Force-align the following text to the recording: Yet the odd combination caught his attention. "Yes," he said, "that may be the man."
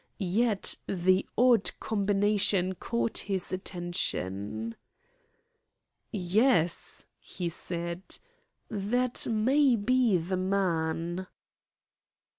Yet 0.17 0.77
the 0.87 1.27
odd 1.37 1.79
combination 1.79 2.73
caught 2.73 3.19
his 3.19 3.51
attention. 3.51 4.75
"Yes," 6.11 7.05
he 7.19 7.49
said, 7.49 8.17
"that 8.67 9.27
may 9.27 9.75
be 9.75 10.17
the 10.17 10.37
man." 10.37 11.27